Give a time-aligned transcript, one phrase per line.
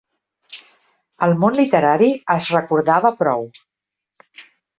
[1.27, 3.47] El món literari es recordava prou.